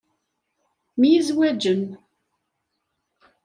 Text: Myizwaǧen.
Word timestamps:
Myizwaǧen. 0.99 1.83